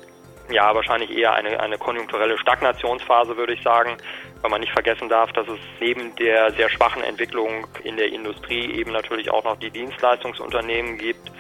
ja, 0.51 0.75
wahrscheinlich 0.75 1.11
eher 1.11 1.35
eine, 1.35 1.59
eine 1.61 1.79
konjunkturelle 1.79 2.39
Stagnationsphase, 2.39 3.37
würde 3.37 3.55
ich 3.55 3.63
sagen, 3.63 3.97
weil 4.43 4.51
man 4.51 4.61
nicht 4.61 4.73
vergessen 4.73 5.09
darf, 5.09 5.33
dass 5.33 5.49
es 5.49 5.59
neben 5.81 6.15
der 6.17 6.53
sehr 6.53 6.69
schwachen 6.69 7.03
Entwicklung 7.03 7.67
in 7.83 7.97
der 7.97 8.13
Industrie 8.13 8.73
eben 8.73 8.93
natürlich 8.93 9.31
auch 9.31 9.45
noch 9.45 9.59
die 9.59 9.71
Dienstleistungsunternehmen 9.71 10.99
gibt, 10.99 11.31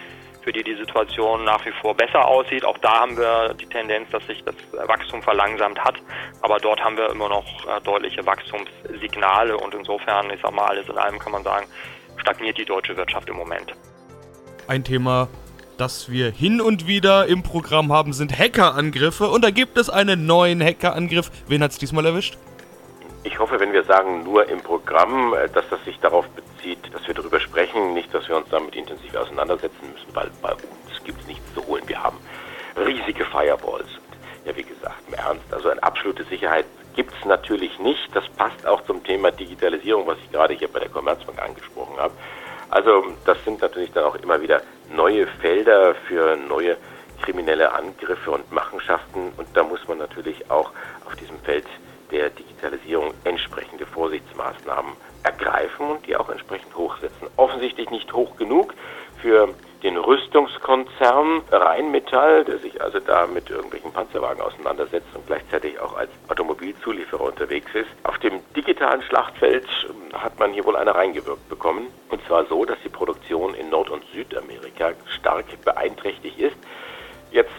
für 0.42 0.52
die 0.52 0.62
die 0.62 0.75
Situation 0.76 1.44
nach 1.44 1.64
wie 1.64 1.73
vor 1.80 1.94
besser 1.94 2.26
aussieht. 2.26 2.64
Auch 2.64 2.78
da 2.78 3.00
haben 3.00 3.16
wir 3.16 3.54
die 3.54 3.66
Tendenz, 3.66 4.11
dass 4.11 4.25
sich 4.26 4.42
das 4.44 4.54
Wachstum 4.87 5.23
verlangsamt 5.23 5.78
hat, 5.82 5.96
aber 6.42 6.58
dort 6.58 6.82
haben 6.82 6.96
wir 6.96 7.11
immer 7.11 7.28
noch 7.28 7.44
äh, 7.66 7.80
deutliche 7.82 8.25
Wachstumssignale 8.25 9.56
und 9.56 9.75
insofern, 9.75 10.30
ich 10.30 10.40
sage 10.40 10.54
mal, 10.54 10.66
alles 10.66 10.88
in 10.88 10.99
allem 10.99 11.18
kann 11.18 11.32
man 11.32 11.42
sagen, 11.42 11.66
stagniert 12.18 12.58
die 12.58 12.64
deutsche 12.64 12.96
Wirtschaft 12.96 13.28
im 13.28 13.37
Moment. 13.37 13.75
Ein 14.66 14.84
Thema, 14.84 15.28
das 15.76 16.11
wir 16.11 16.31
hin 16.31 16.61
und 16.61 16.87
wieder 16.87 17.26
im 17.26 17.43
Programm 17.43 17.93
haben, 17.93 18.12
sind 18.12 18.38
Hackerangriffe. 18.38 19.28
Und 19.28 19.45
da 19.45 19.50
gibt 19.50 19.78
es 19.78 19.90
einen 19.90 20.26
neuen 20.26 20.62
Hackerangriff. 20.62 21.31
Wen 21.49 21.62
hat 21.62 21.73
es 21.73 21.78
diesmal 21.78 22.07
erwischt? 22.07 22.38
Ich 23.23 23.38
hoffe, 23.38 23.59
wenn 23.59 23.73
wir 23.73 23.85
sagen 23.85 24.23
nur 24.25 24.49
im 24.49 24.61
Programm, 24.61 25.35
äh, 25.35 25.49
dass 25.49 25.64
das 25.71 25.83
sich 25.85 25.99
darauf 26.00 26.26
bezieht, 26.28 26.54
zieht, 26.64 26.93
dass 26.93 27.07
wir 27.07 27.14
darüber 27.14 27.38
sprechen, 27.38 27.95
nicht, 27.95 28.12
dass 28.12 28.26
wir 28.28 28.37
uns 28.37 28.49
damit 28.49 28.75
intensiv 28.75 29.14
auseinandersetzen 29.14 29.93
müssen, 29.93 30.14
weil 30.14 30.31
bei 30.43 30.52
uns 30.52 31.04
gibt 31.04 31.21
es 31.21 31.26
nichts 31.26 31.54
zu 31.54 31.64
holen. 31.66 31.83
Wir 31.87 32.02
haben 32.02 32.16
riesige 32.76 33.25
Firewalls. 33.26 33.88
Ja, 34.45 34.57
wie 34.57 34.62
gesagt, 34.62 35.00
im 35.09 35.14
Ernst, 35.14 35.45
also 35.52 35.69
eine 35.69 35.83
absolute 35.83 36.25
Sicherheit 36.25 36.66
gibt 36.97 37.12
es 37.19 37.25
natürlich 37.25 37.78
nicht. 37.78 38.14
Das 38.14 38.25
passt 38.37 38.66
auch 38.66 38.83
zum 38.85 39.02
Thema 39.04 39.31
Digitalisierung, 39.31 40.07
was 40.07 40.19
ich 40.19 40.31
gerade 40.33 40.54
hier 40.54 40.69
bei 40.69 40.81
der 40.81 40.88
Commerzbank 40.88 41.40
angesprochen 41.40 41.97
habe. 41.99 42.14
Also 42.75 43.04
das 43.25 43.38
sind 43.45 43.62
natürlich 43.62 43.93
dann 43.93 44.02
auch 44.02 44.16
immer 44.16 44.43
wieder 44.43 44.61
neue 44.93 45.28
Felder 45.28 45.95
für 46.09 46.35
neue 46.35 46.76
kriminelle 47.23 47.73
Angriffe 47.73 48.33
und 48.33 48.50
Machenschaften 48.50 49.33
und 49.37 49.47
da 49.54 49.62
muss 49.62 49.87
man 49.87 49.99
natürlich 49.99 50.50
auch 50.50 50.73
auf 51.07 51.14
diesem 51.14 51.38
Feld 51.43 51.66
der 52.11 52.31
Digitalisierung 52.31 53.14
entsprechende 53.23 53.87
Vorsichtsmaßnahmen 53.87 54.93
ergreifen 55.23 55.88
und 55.88 56.07
die 56.09 56.16
auch 56.16 56.28
entsprechend 56.28 56.75
hochsetzen. 56.75 57.28
Offensichtlich 57.37 57.90
nicht 57.90 58.12
hoch 58.12 58.35
genug 58.37 58.75
für 59.23 59.54
den 59.84 59.98
Rüstungskonzern 59.98 61.42
Rheinmetall, 61.52 62.44
der 62.44 62.58
sich 62.58 62.80
also 62.80 63.00
da 63.00 63.26
mit 63.26 63.50
irgendwelchen 63.50 63.92
Panzerwagen 63.92 64.40
auseinandersetzt 64.42 65.08
und 65.14 65.26
gleichzeitig 65.26 65.78
auch 65.78 65.94
als 65.96 66.10
Automobilzulieferer 66.28 67.20
unterwegs 67.20 67.70
ist. 67.74 67.90
Auf 68.02 68.18
dem 68.18 68.40
digitalen 68.56 69.02
Schlachtfeld 69.02 69.66
hat 70.14 70.38
man 70.38 70.54
hier 70.54 70.64
wohl 70.64 70.76
eine 70.76 70.94
reingewirkt 70.94 71.50
bekommen. 71.50 71.88
Und 72.08 72.24
zwar 72.26 72.46
so, 72.46 72.64
dass 72.64 72.78
die 72.82 72.88
Produktion 72.88 73.54
in 73.54 73.68
Nord- 73.68 73.90
und 73.90 74.02
Südamerika 74.14 74.92
stark 75.06 75.44
beeinträchtigt 75.64 76.38
ist. 76.38 76.56
Jetzt 77.30 77.52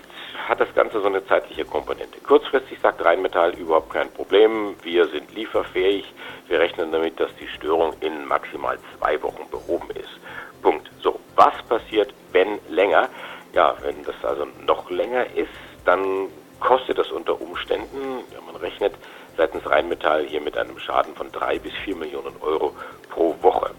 hat 0.47 0.59
das 0.59 0.73
Ganze 0.73 1.01
so 1.01 1.07
eine 1.07 1.25
zeitliche 1.27 1.63
Komponente. 1.63 2.19
Kurzfristig 2.21 2.79
sagt 2.79 3.05
Rheinmetall 3.05 3.53
überhaupt 3.53 3.91
kein 3.93 4.09
Problem. 4.11 4.75
Wir 4.81 5.07
sind 5.07 5.31
lieferfähig. 5.35 6.11
Wir 6.47 6.59
rechnen 6.59 6.91
damit, 6.91 7.19
dass 7.19 7.35
die 7.35 7.47
Störung 7.47 7.93
in 7.99 8.25
maximal 8.25 8.79
zwei 8.97 9.21
Wochen 9.21 9.47
behoben 9.51 9.91
ist. 9.91 10.19
Punkt. 10.63 10.89
So, 11.01 11.19
was 11.35 11.53
passiert, 11.69 12.13
wenn 12.31 12.59
länger? 12.69 13.09
Ja, 13.53 13.75
wenn 13.81 14.03
das 14.03 14.15
also 14.23 14.47
noch 14.65 14.89
länger 14.89 15.25
ist, 15.35 15.49
dann 15.85 16.29
kostet 16.59 16.97
das 16.97 17.11
unter 17.11 17.39
Umständen, 17.39 18.23
ja, 18.33 18.39
man 18.45 18.55
rechnet 18.55 18.93
seitens 19.37 19.69
Rheinmetall 19.69 20.25
hier 20.25 20.41
mit 20.41 20.57
einem 20.57 20.79
Schaden 20.79 21.13
von 21.15 21.31
drei 21.31 21.59
bis 21.59 21.73
vier 21.83 21.95
Millionen 21.95 22.35
Euro 22.41 22.73
pro 23.09 23.35
Woche. 23.41 23.71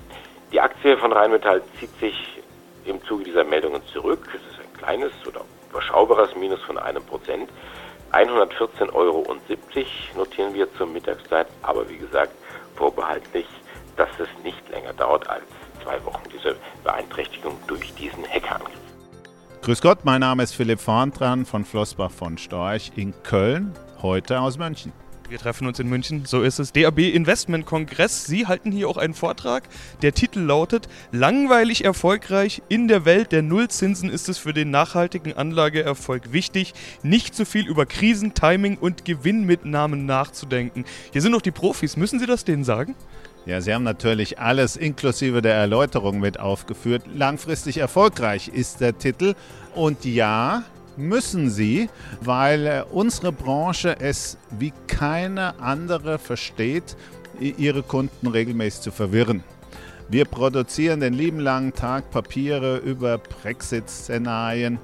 Die 0.52 0.60
Aktie 0.60 0.96
von 0.96 1.12
Rheinmetall 1.12 1.62
zieht 1.78 1.98
sich 1.98 2.42
im 2.84 3.02
Zuge 3.04 3.25
dieser 3.25 3.44
Meldungen 3.44 3.82
zurück. 3.92 4.28
Es 4.28 4.52
ist 4.52 4.60
ein 4.60 4.72
kleines 4.78 5.12
oder 5.26 5.40
überschaubares 5.70 6.34
Minus 6.36 6.62
von 6.62 6.78
einem 6.78 7.04
Prozent. 7.04 7.50
114,70 8.12 8.94
Euro 8.94 9.25
notieren 10.16 10.54
wir 10.54 10.72
zur 10.75 10.86
Mittagszeit, 10.86 11.48
aber 11.62 11.88
wie 11.88 11.98
gesagt, 11.98 12.32
vorbehaltlich, 12.76 13.46
dass 13.96 14.08
es 14.18 14.28
nicht 14.44 14.68
länger 14.68 14.92
dauert 14.92 15.28
als 15.28 15.44
zwei 15.87 16.05
Wochen, 16.05 16.23
diese 16.35 16.57
Beeinträchtigung 16.83 17.55
durch 17.69 17.95
diesen 17.95 18.25
Hackerangriff. 18.25 18.75
Grüß 19.62 19.81
Gott, 19.81 20.05
mein 20.05 20.21
Name 20.21 20.43
ist 20.43 20.52
Philipp 20.52 20.81
Vorntran 20.81 21.47
von 21.47 21.64
Flossbach 21.64 22.11
von 22.11 22.38
Storch 22.38 22.90
in 22.97 23.14
Köln, 23.23 23.73
heute 24.02 24.40
aus 24.40 24.59
München. 24.59 24.93
Wir 25.28 25.38
treffen 25.38 25.66
uns 25.66 25.81
in 25.81 25.88
München, 25.88 26.25
so 26.25 26.43
ist 26.43 26.61
es. 26.61 26.73
DAB 26.73 26.99
Investment 26.99 27.66
Kongress. 27.66 28.26
Sie 28.26 28.47
halten 28.47 28.71
hier 28.71 28.88
auch 28.88 28.97
einen 28.97 29.14
Vortrag. 29.14 29.64
Der 30.02 30.12
Titel 30.12 30.38
lautet 30.38 30.88
Langweilig 31.11 31.85
erfolgreich. 31.85 32.62
In 32.69 32.87
der 32.87 33.05
Welt 33.05 33.33
der 33.33 33.43
Nullzinsen 33.43 34.09
ist 34.09 34.28
es 34.28 34.38
für 34.38 34.52
den 34.52 34.71
nachhaltigen 34.71 35.37
Anlageerfolg 35.37 36.33
wichtig, 36.33 36.75
nicht 37.02 37.35
zu 37.35 37.45
viel 37.45 37.66
über 37.66 37.87
Krisen, 37.87 38.35
Timing 38.35 38.78
und 38.78 39.05
Gewinnmitnahmen 39.05 40.07
nachzudenken. 40.07 40.85
Hier 41.12 41.23
sind 41.23 41.33
noch 41.33 41.43
die 41.43 41.50
Profis. 41.50 41.97
Müssen 41.97 42.21
Sie 42.21 42.26
das 42.26 42.45
denen 42.45 42.62
sagen? 42.62 42.95
Ja, 43.46 43.60
Sie 43.60 43.72
haben 43.72 43.84
natürlich 43.84 44.40
alles 44.40 44.76
inklusive 44.76 45.40
der 45.40 45.54
Erläuterung 45.54 46.18
mit 46.18 46.40
aufgeführt. 46.40 47.04
Langfristig 47.14 47.78
erfolgreich 47.78 48.48
ist 48.48 48.80
der 48.80 48.98
Titel. 48.98 49.34
Und 49.76 50.04
ja, 50.04 50.64
müssen 50.96 51.48
sie, 51.48 51.88
weil 52.20 52.66
äh, 52.66 52.82
unsere 52.90 53.30
Branche 53.30 54.00
es 54.00 54.36
wie 54.58 54.72
keine 54.88 55.60
andere 55.60 56.18
versteht, 56.18 56.96
ihre 57.38 57.82
Kunden 57.82 58.26
regelmäßig 58.26 58.80
zu 58.80 58.90
verwirren. 58.90 59.44
Wir 60.08 60.24
produzieren 60.24 61.00
den 61.00 61.14
lieben 61.14 61.38
langen 61.38 61.72
Tag 61.72 62.10
Papiere 62.10 62.78
über 62.78 63.18
Brexit-Szenarien, 63.18 64.78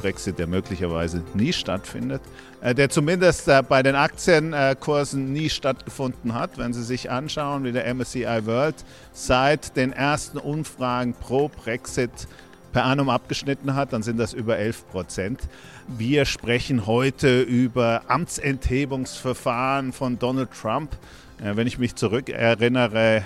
Brexit, 0.00 0.38
der 0.38 0.46
möglicherweise 0.46 1.22
nie 1.34 1.52
stattfindet, 1.52 2.22
äh, 2.60 2.74
der 2.74 2.90
zumindest 2.90 3.48
äh, 3.48 3.62
bei 3.66 3.82
den 3.82 3.94
Aktienkursen 3.94 5.32
nie 5.32 5.50
stattgefunden 5.50 6.34
hat. 6.34 6.58
Wenn 6.58 6.72
Sie 6.72 6.82
sich 6.82 7.10
anschauen, 7.10 7.64
wie 7.64 7.72
der 7.72 7.92
MSCI 7.94 8.46
World 8.46 8.76
seit 9.12 9.76
den 9.76 9.92
ersten 9.92 10.38
Umfragen 10.38 11.14
pro 11.14 11.48
Brexit 11.48 12.10
per 12.72 12.84
annum 12.84 13.08
abgeschnitten 13.08 13.74
hat, 13.74 13.92
dann 13.92 14.02
sind 14.02 14.18
das 14.18 14.32
über 14.32 14.56
11 14.56 14.88
Prozent. 14.88 15.40
Wir 15.88 16.24
sprechen 16.24 16.86
heute 16.86 17.42
über 17.42 18.02
Amtsenthebungsverfahren 18.06 19.92
von 19.92 20.18
Donald 20.18 20.50
Trump. 20.52 20.96
Wenn 21.42 21.66
ich 21.66 21.78
mich 21.78 21.96
zurückerinnere, 21.96 23.24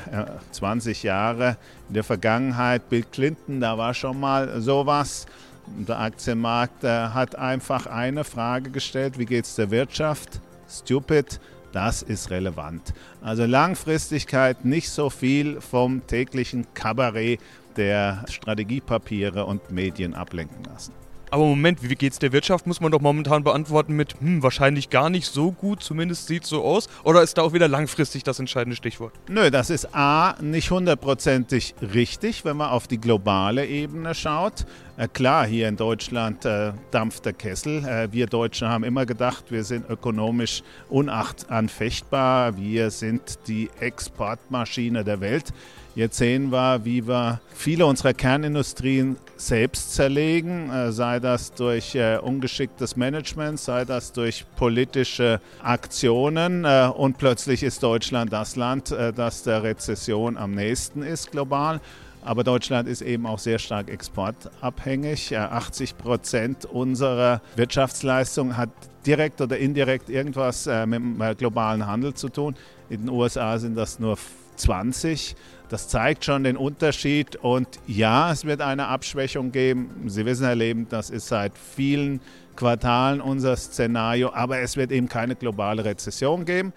20 0.52 1.02
Jahre 1.02 1.58
in 1.88 1.94
der 1.94 2.04
Vergangenheit, 2.04 2.88
Bill 2.88 3.02
Clinton, 3.02 3.60
da 3.60 3.76
war 3.76 3.92
schon 3.92 4.18
mal 4.18 4.62
sowas. 4.62 5.26
Der 5.66 5.98
Aktienmarkt 5.98 6.84
hat 6.84 7.36
einfach 7.36 7.86
eine 7.86 8.24
Frage 8.24 8.70
gestellt, 8.70 9.18
wie 9.18 9.26
geht 9.26 9.44
es 9.44 9.54
der 9.54 9.70
Wirtschaft? 9.70 10.40
Stupid, 10.68 11.40
das 11.72 12.02
ist 12.02 12.30
relevant. 12.30 12.94
Also 13.20 13.44
Langfristigkeit, 13.46 14.64
nicht 14.64 14.90
so 14.90 15.10
viel 15.10 15.60
vom 15.60 16.06
täglichen 16.06 16.66
Kabarett 16.74 17.40
der 17.76 18.24
Strategiepapiere 18.28 19.44
und 19.44 19.70
Medien 19.70 20.14
ablenken 20.14 20.62
lassen. 20.64 20.92
Aber 21.34 21.46
Moment, 21.46 21.82
wie 21.82 21.96
geht's 21.96 22.20
der 22.20 22.30
Wirtschaft, 22.30 22.68
muss 22.68 22.80
man 22.80 22.92
doch 22.92 23.00
momentan 23.00 23.42
beantworten 23.42 23.96
mit, 23.96 24.14
hm, 24.20 24.44
wahrscheinlich 24.44 24.88
gar 24.88 25.10
nicht 25.10 25.26
so 25.26 25.50
gut, 25.50 25.82
zumindest 25.82 26.28
sieht 26.28 26.46
so 26.46 26.62
aus. 26.62 26.88
Oder 27.02 27.22
ist 27.22 27.36
da 27.36 27.42
auch 27.42 27.52
wieder 27.52 27.66
langfristig 27.66 28.22
das 28.22 28.38
entscheidende 28.38 28.76
Stichwort? 28.76 29.12
Nö, 29.28 29.50
das 29.50 29.68
ist 29.68 29.96
A, 29.96 30.36
nicht 30.40 30.70
hundertprozentig 30.70 31.74
richtig, 31.80 32.44
wenn 32.44 32.56
man 32.56 32.70
auf 32.70 32.86
die 32.86 33.00
globale 33.00 33.66
Ebene 33.66 34.14
schaut. 34.14 34.64
Äh, 34.96 35.08
klar, 35.08 35.44
hier 35.44 35.68
in 35.68 35.76
Deutschland 35.76 36.44
äh, 36.44 36.72
dampft 36.92 37.24
der 37.24 37.32
Kessel. 37.32 37.84
Äh, 37.84 38.12
wir 38.12 38.26
Deutschen 38.26 38.68
haben 38.68 38.84
immer 38.84 39.06
gedacht, 39.06 39.46
wir 39.50 39.64
sind 39.64 39.90
ökonomisch 39.90 40.62
unachtanfechtbar. 40.88 42.56
Wir 42.56 42.90
sind 42.92 43.40
die 43.48 43.70
Exportmaschine 43.80 45.02
der 45.02 45.20
Welt. 45.20 45.52
Jetzt 45.96 46.18
sehen 46.18 46.52
wir, 46.52 46.84
wie 46.84 47.08
wir 47.08 47.40
viele 47.52 47.86
unserer 47.86 48.14
Kernindustrien 48.14 49.16
selbst 49.36 49.94
zerlegen, 49.94 50.90
sei 50.90 51.20
das 51.20 51.54
durch 51.54 51.96
ungeschicktes 52.20 52.96
Management, 52.96 53.60
sei 53.60 53.84
das 53.84 54.12
durch 54.12 54.44
politische 54.56 55.40
Aktionen. 55.62 56.64
Und 56.64 57.18
plötzlich 57.18 57.62
ist 57.62 57.84
Deutschland 57.84 58.32
das 58.32 58.56
Land, 58.56 58.90
das 58.90 59.44
der 59.44 59.62
Rezession 59.62 60.36
am 60.36 60.56
nächsten 60.56 61.04
ist 61.04 61.30
global. 61.30 61.80
Aber 62.24 62.42
Deutschland 62.42 62.88
ist 62.88 63.02
eben 63.02 63.26
auch 63.26 63.38
sehr 63.38 63.58
stark 63.58 63.90
exportabhängig. 63.90 65.36
80 65.36 65.98
Prozent 65.98 66.64
unserer 66.64 67.42
Wirtschaftsleistung 67.56 68.56
hat 68.56 68.70
direkt 69.04 69.42
oder 69.42 69.58
indirekt 69.58 70.08
irgendwas 70.08 70.66
mit 70.86 70.94
dem 70.94 71.22
globalen 71.36 71.86
Handel 71.86 72.14
zu 72.14 72.30
tun. 72.30 72.56
In 72.88 73.02
den 73.02 73.10
USA 73.10 73.58
sind 73.58 73.76
das 73.76 73.98
nur 73.98 74.16
20. 74.56 75.36
Das 75.68 75.88
zeigt 75.88 76.24
schon 76.24 76.44
den 76.44 76.56
Unterschied. 76.56 77.36
Und 77.36 77.68
ja, 77.86 78.32
es 78.32 78.44
wird 78.44 78.62
eine 78.62 78.86
Abschwächung 78.86 79.52
geben. 79.52 79.90
Sie 80.06 80.24
wissen, 80.24 80.46
Herr 80.46 80.54
Leben, 80.54 80.86
das 80.88 81.10
ist 81.10 81.28
seit 81.28 81.52
vielen 81.58 82.20
Quartalen 82.56 83.20
unser 83.20 83.56
Szenario. 83.56 84.32
Aber 84.32 84.60
es 84.60 84.76
wird 84.76 84.92
eben 84.92 85.08
keine 85.08 85.36
globale 85.36 85.84
Rezession 85.84 86.44
geben. 86.46 86.72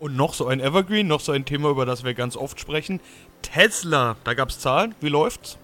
Und 0.00 0.16
noch 0.16 0.32
so 0.32 0.46
ein 0.46 0.60
Evergreen, 0.60 1.08
noch 1.08 1.18
so 1.18 1.32
ein 1.32 1.44
Thema, 1.44 1.70
über 1.70 1.84
das 1.84 2.04
wir 2.04 2.14
ganz 2.14 2.36
oft 2.36 2.60
sprechen. 2.60 3.00
Tesla, 3.42 4.16
da 4.24 4.34
gab 4.34 4.48
es 4.48 4.60
Zahlen. 4.60 4.94
Wie 5.00 5.08
läuft's? 5.08 5.58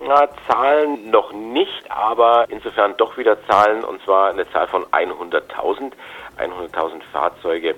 Na, 0.00 0.28
Zahlen 0.46 1.10
noch 1.10 1.32
nicht, 1.32 1.90
aber 1.90 2.46
insofern 2.48 2.96
doch 2.96 3.16
wieder 3.16 3.44
Zahlen, 3.46 3.84
und 3.84 4.02
zwar 4.04 4.30
eine 4.30 4.48
Zahl 4.50 4.68
von 4.68 4.84
100.000. 4.86 5.92
100.000 6.38 7.02
Fahrzeuge 7.12 7.74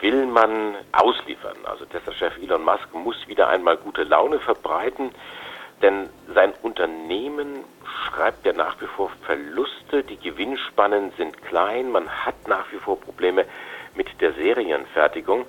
will 0.00 0.26
man 0.26 0.74
ausliefern. 0.92 1.56
Also 1.64 1.86
Tesla-Chef 1.86 2.36
Elon 2.42 2.64
Musk 2.64 2.92
muss 2.92 3.16
wieder 3.26 3.48
einmal 3.48 3.76
gute 3.78 4.02
Laune 4.02 4.38
verbreiten, 4.38 5.12
denn 5.80 6.10
sein 6.34 6.52
Unternehmen 6.62 7.64
schreibt 7.84 8.44
ja 8.44 8.52
nach 8.52 8.80
wie 8.80 8.86
vor 8.86 9.10
Verluste, 9.24 10.04
die 10.04 10.18
Gewinnspannen 10.18 11.12
sind 11.16 11.40
klein, 11.42 11.90
man 11.90 12.08
hat 12.08 12.48
nach 12.48 12.70
wie 12.72 12.78
vor 12.78 13.00
Probleme 13.00 13.46
mit 13.94 14.08
der 14.20 14.32
Serienfertigung 14.34 15.46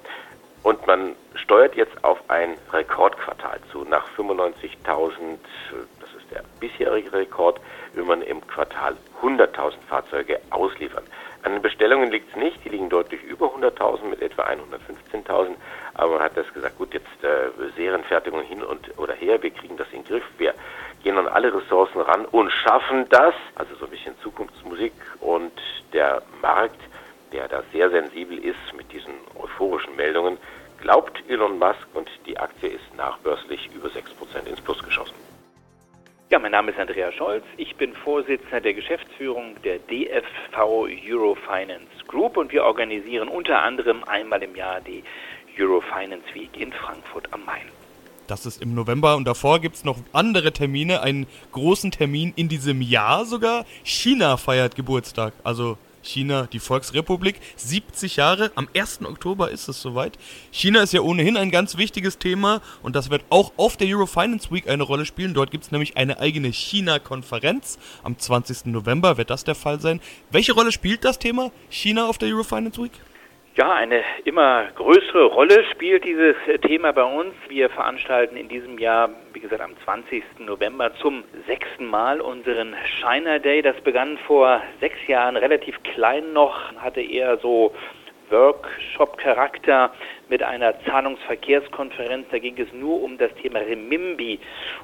und 0.63 0.87
man 0.87 1.15
steuert 1.35 1.75
jetzt 1.75 2.03
auf 2.03 2.19
ein 2.29 2.57
Rekordquartal 2.71 3.59
zu. 3.71 3.83
Nach 3.83 4.05
95.000, 4.17 5.37
das 5.99 6.09
ist 6.17 6.31
Der 6.31 6.43
bisherige 6.59 7.11
Rekord 7.13 7.59
will 7.93 8.05
man 8.05 8.21
im 8.21 8.45
Quartal 8.47 8.95
100.000 9.21 9.73
Fahrzeuge 9.87 10.39
ausliefern. 10.49 11.03
An 11.43 11.51
den 11.51 11.61
Bestellungen 11.61 12.09
liegt 12.09 12.29
es 12.29 12.37
nicht, 12.37 12.63
die 12.63 12.69
liegen 12.69 12.89
deutlich 12.89 13.21
über 13.23 13.47
100.000 13.47 14.05
mit 14.05 14.21
etwa 14.21 14.43
115.000. 14.43 15.55
Aber 15.95 16.13
man 16.13 16.21
hat 16.21 16.37
das 16.37 16.51
gesagt, 16.53 16.77
gut, 16.77 16.93
jetzt 16.93 17.23
äh, 17.23 17.49
Serienfertigung 17.75 18.41
hin 18.41 18.63
und 18.63 18.97
oder 18.97 19.13
her, 19.13 19.43
wir 19.43 19.51
kriegen 19.51 19.75
das 19.75 19.87
in 19.91 20.03
den 20.03 20.07
Griff, 20.07 20.23
wir 20.37 20.53
gehen 21.03 21.17
an 21.17 21.27
alle 21.27 21.53
Ressourcen 21.53 21.99
ran 21.99 22.25
und 22.25 22.49
schaffen 22.49 23.07
das. 23.09 23.33
Also 23.55 23.75
so 23.75 23.85
ein 23.85 23.91
bisschen 23.91 24.17
Zukunftsmusik 24.21 24.93
und 25.19 25.51
der 25.91 26.23
Markt, 26.41 26.79
der 27.33 27.47
da 27.47 27.63
sehr 27.73 27.89
sensibel 27.89 28.37
ist 28.37 28.73
mit 28.77 28.91
diesen 28.93 29.13
euphorischen 29.35 29.95
Meldungen, 29.95 30.37
glaubt 30.79 31.23
Elon 31.27 31.57
Musk 31.57 31.87
und 31.93 32.09
die 32.25 32.37
Aktie 32.37 32.69
ist 32.69 32.95
nachbörslich 32.95 33.69
über 33.75 33.89
6% 33.89 34.47
ins 34.47 34.61
Plus 34.61 34.81
geschossen. 34.83 35.15
Ja, 36.29 36.39
mein 36.39 36.51
Name 36.51 36.71
ist 36.71 36.79
Andreas 36.79 37.13
Scholz. 37.13 37.43
Ich 37.57 37.75
bin 37.75 37.93
Vorsitzender 37.93 38.61
der 38.61 38.73
Geschäftsführung 38.73 39.55
der 39.63 39.79
DFV 39.79 40.87
Eurofinance 41.07 41.87
Group 42.07 42.37
und 42.37 42.51
wir 42.51 42.63
organisieren 42.63 43.27
unter 43.27 43.61
anderem 43.61 44.03
einmal 44.05 44.41
im 44.41 44.55
Jahr 44.55 44.81
die 44.81 45.03
Eurofinance 45.59 46.25
Week 46.33 46.49
in 46.59 46.71
Frankfurt 46.71 47.31
am 47.31 47.45
Main. 47.45 47.67
Das 48.27 48.45
ist 48.45 48.61
im 48.61 48.73
November 48.73 49.15
und 49.15 49.25
davor 49.25 49.59
gibt 49.59 49.75
es 49.75 49.83
noch 49.83 49.97
andere 50.11 50.53
Termine, 50.53 51.01
einen 51.01 51.27
großen 51.51 51.91
Termin 51.91 52.33
in 52.35 52.47
diesem 52.47 52.81
Jahr 52.81 53.25
sogar. 53.25 53.65
China 53.83 54.37
feiert 54.37 54.75
Geburtstag. 54.75 55.33
Also 55.43 55.77
China, 56.03 56.47
die 56.51 56.59
Volksrepublik, 56.59 57.39
70 57.55 58.17
Jahre. 58.17 58.51
Am 58.55 58.67
1. 58.75 59.01
Oktober 59.05 59.49
ist 59.49 59.67
es 59.67 59.81
soweit. 59.81 60.19
China 60.51 60.83
ist 60.83 60.93
ja 60.93 61.01
ohnehin 61.01 61.37
ein 61.37 61.49
ganz 61.49 61.77
wichtiges 61.77 62.19
Thema 62.19 62.61
und 62.83 62.95
das 62.95 63.09
wird 63.09 63.23
auch 63.29 63.53
auf 63.57 63.77
der 63.77 63.87
Eurofinance 63.87 64.51
Week 64.51 64.69
eine 64.69 64.83
Rolle 64.83 65.05
spielen. 65.05 65.33
Dort 65.33 65.51
gibt 65.51 65.63
es 65.63 65.71
nämlich 65.71 65.97
eine 65.97 66.19
eigene 66.19 66.49
China-Konferenz. 66.49 67.79
Am 68.03 68.19
20. 68.19 68.65
November 68.65 69.17
wird 69.17 69.29
das 69.29 69.43
der 69.43 69.55
Fall 69.55 69.79
sein. 69.79 69.99
Welche 70.29 70.53
Rolle 70.53 70.71
spielt 70.71 71.03
das 71.05 71.17
Thema 71.17 71.51
China 71.69 72.07
auf 72.07 72.17
der 72.17 72.29
Eurofinance 72.29 72.81
Week? 72.81 72.91
Ja, 73.55 73.71
eine 73.71 74.03
immer 74.25 74.65
größere 74.73 75.25
Rolle 75.25 75.63
spielt 75.65 76.05
dieses 76.05 76.35
Thema 76.63 76.91
bei 76.91 77.03
uns. 77.03 77.35
Wir 77.49 77.69
veranstalten 77.69 78.35
in 78.35 78.49
diesem 78.49 78.79
Jahr, 78.79 79.11
wie 79.31 79.41
gesagt, 79.41 79.61
am 79.61 79.77
20. 79.83 80.23
November 80.39 80.91
zum 80.95 81.23
sechsten 81.45 81.85
Mal 81.85 82.19
unseren 82.19 82.73
China 82.99 83.37
Day. 83.37 83.61
Das 83.61 83.79
begann 83.81 84.17
vor 84.25 84.63
sechs 84.79 84.97
Jahren 85.05 85.37
relativ 85.37 85.75
klein 85.83 86.33
noch, 86.33 86.73
hatte 86.77 87.01
eher 87.01 87.37
so 87.37 87.75
Workshop-Charakter 88.33 89.91
mit 90.27 90.41
einer 90.41 90.73
Zahlungsverkehrskonferenz. 90.85 92.25
Da 92.31 92.39
ging 92.39 92.57
es 92.57 92.73
nur 92.73 93.01
um 93.03 93.17
das 93.17 93.31
Thema 93.35 93.59
Remimbi 93.59 94.39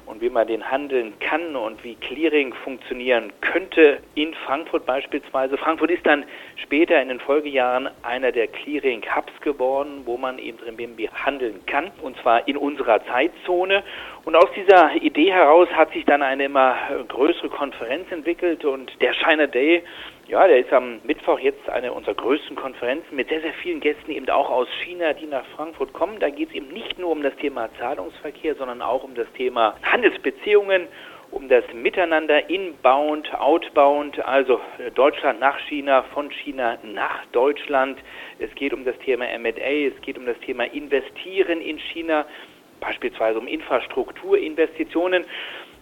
und 0.06 0.20
wie 0.20 0.30
man 0.30 0.46
den 0.46 0.70
handeln 0.70 1.12
kann 1.18 1.56
und 1.56 1.82
wie 1.82 1.96
Clearing 1.96 2.54
funktionieren 2.54 3.32
könnte 3.40 3.98
in 4.14 4.32
Frankfurt 4.46 4.86
beispielsweise. 4.86 5.58
Frankfurt 5.58 5.90
ist 5.90 6.06
dann 6.06 6.24
später 6.56 7.02
in 7.02 7.08
den 7.08 7.18
Folgejahren 7.18 7.90
einer 8.02 8.30
der 8.30 8.46
Clearing-Hubs 8.46 9.40
geworden, 9.40 10.02
wo 10.04 10.16
man 10.16 10.38
eben 10.38 10.58
Remimbi 10.60 11.08
handeln 11.12 11.60
kann 11.66 11.90
und 12.02 12.16
zwar 12.18 12.46
in 12.46 12.56
unserer 12.56 13.04
Zeitzone. 13.06 13.82
Und 14.24 14.36
aus 14.36 14.50
dieser 14.54 14.94
Idee 14.94 15.32
heraus 15.32 15.68
hat 15.72 15.92
sich 15.92 16.04
dann 16.04 16.22
eine 16.22 16.44
immer 16.44 16.76
größere 17.08 17.48
Konferenz 17.48 18.12
entwickelt 18.12 18.64
und 18.64 18.92
der 19.00 19.14
China 19.14 19.46
Day 19.46 19.82
ja, 20.30 20.46
der 20.46 20.58
ist 20.58 20.72
am 20.72 21.00
Mittwoch 21.02 21.40
jetzt 21.40 21.68
eine 21.68 21.92
unserer 21.92 22.14
größten 22.14 22.54
Konferenzen 22.54 23.16
mit 23.16 23.28
sehr, 23.28 23.40
sehr 23.40 23.52
vielen 23.54 23.80
Gästen 23.80 24.12
eben 24.12 24.28
auch 24.30 24.48
aus 24.48 24.68
China, 24.84 25.12
die 25.12 25.26
nach 25.26 25.44
Frankfurt 25.56 25.92
kommen. 25.92 26.20
Da 26.20 26.30
geht 26.30 26.50
es 26.50 26.54
eben 26.54 26.68
nicht 26.68 27.00
nur 27.00 27.10
um 27.10 27.22
das 27.22 27.34
Thema 27.36 27.68
Zahlungsverkehr, 27.80 28.54
sondern 28.54 28.80
auch 28.80 29.02
um 29.02 29.16
das 29.16 29.26
Thema 29.32 29.74
Handelsbeziehungen, 29.82 30.86
um 31.32 31.48
das 31.48 31.64
Miteinander 31.74 32.48
inbound, 32.48 33.34
outbound, 33.34 34.24
also 34.24 34.60
Deutschland 34.94 35.40
nach 35.40 35.58
China, 35.68 36.04
von 36.14 36.30
China 36.30 36.78
nach 36.84 37.26
Deutschland. 37.32 37.98
Es 38.38 38.54
geht 38.54 38.72
um 38.72 38.84
das 38.84 38.96
Thema 39.00 39.28
M&A, 39.30 39.88
es 39.88 40.00
geht 40.00 40.16
um 40.16 40.26
das 40.26 40.38
Thema 40.46 40.62
Investieren 40.72 41.60
in 41.60 41.80
China, 41.80 42.24
beispielsweise 42.78 43.40
um 43.40 43.48
Infrastrukturinvestitionen. 43.48 45.24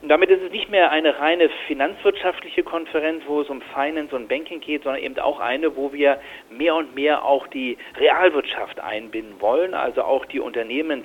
Und 0.00 0.10
damit 0.10 0.30
ist 0.30 0.42
es 0.42 0.52
nicht 0.52 0.70
mehr 0.70 0.92
eine 0.92 1.18
reine 1.18 1.48
finanzwirtschaftliche 1.66 2.62
Konferenz, 2.62 3.24
wo 3.26 3.40
es 3.40 3.50
um 3.50 3.60
Finance 3.74 4.14
und 4.14 4.28
Banking 4.28 4.60
geht, 4.60 4.84
sondern 4.84 5.02
eben 5.02 5.18
auch 5.18 5.40
eine, 5.40 5.76
wo 5.76 5.92
wir 5.92 6.20
mehr 6.50 6.76
und 6.76 6.94
mehr 6.94 7.24
auch 7.24 7.48
die 7.48 7.76
Realwirtschaft 7.98 8.78
einbinden 8.78 9.40
wollen, 9.40 9.74
also 9.74 10.02
auch 10.02 10.24
die 10.26 10.38
Unternehmens 10.38 11.04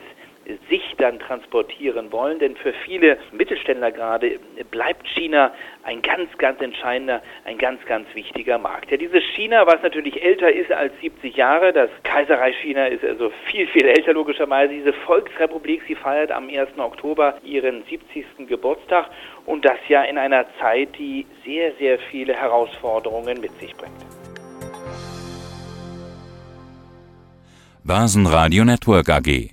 sich 0.69 0.95
dann 0.97 1.19
transportieren 1.19 2.11
wollen. 2.11 2.39
Denn 2.39 2.55
für 2.55 2.73
viele 2.85 3.17
Mittelständler 3.31 3.91
gerade 3.91 4.39
bleibt 4.71 5.07
China 5.07 5.53
ein 5.83 6.01
ganz, 6.01 6.29
ganz 6.37 6.61
entscheidender, 6.61 7.21
ein 7.45 7.57
ganz, 7.57 7.83
ganz 7.85 8.07
wichtiger 8.13 8.57
Markt. 8.57 8.91
Ja, 8.91 8.97
dieses 8.97 9.23
China, 9.35 9.65
was 9.65 9.81
natürlich 9.81 10.21
älter 10.21 10.51
ist 10.51 10.71
als 10.71 10.93
70 11.01 11.35
Jahre, 11.35 11.73
das 11.73 11.89
Kaiserreich 12.03 12.55
China 12.61 12.87
ist 12.87 13.03
also 13.03 13.31
viel, 13.45 13.67
viel 13.67 13.85
älter 13.85 14.13
logischerweise. 14.13 14.73
Diese 14.73 14.93
Volksrepublik, 14.93 15.81
sie 15.87 15.95
feiert 15.95 16.31
am 16.31 16.49
1. 16.49 16.77
Oktober 16.77 17.35
ihren 17.43 17.83
70. 17.89 18.47
Geburtstag 18.47 19.09
und 19.45 19.65
das 19.65 19.77
ja 19.87 20.03
in 20.03 20.17
einer 20.17 20.45
Zeit, 20.59 20.89
die 20.97 21.25
sehr, 21.45 21.73
sehr 21.73 21.99
viele 21.99 22.33
Herausforderungen 22.33 23.39
mit 23.41 23.51
sich 23.59 23.75
bringt. 23.75 23.93
Basen 27.83 28.23
Network 28.23 29.09
AG 29.09 29.52